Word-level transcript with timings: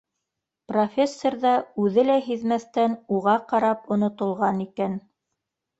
Профессор 0.71 1.37
ҙа, 1.43 1.51
үҙе 1.85 2.07
лә 2.09 2.17
һиҙмәҫтән, 2.31 2.99
уға 3.19 3.39
ҡарап 3.53 3.97
онотолған 3.99 4.67
икән 4.69 4.99